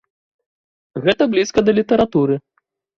Гэта 1.05 1.29
блізка 1.37 1.59
да 1.69 1.79
літаратуры. 1.83 2.45